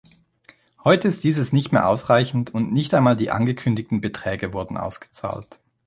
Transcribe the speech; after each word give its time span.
Heute 0.83 1.07
ist 1.09 1.23
dieses 1.23 1.53
nicht 1.53 1.71
mehr 1.71 1.87
ausreichend, 1.87 2.51
und 2.55 2.73
nicht 2.73 2.95
einmal 2.95 3.15
die 3.15 3.29
angekündigten 3.29 4.01
Beträge 4.01 4.51
wurden 4.51 4.75
ausgezahlt. 4.75 5.59